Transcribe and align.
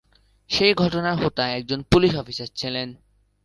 সেই 0.49 0.73
ঘটনার 0.73 1.15
হোতা 1.15 1.43
একজন 1.49 1.79
পুলিশ 1.91 2.15
অফিসার 2.15 2.49
ছিলেন। 2.55 2.87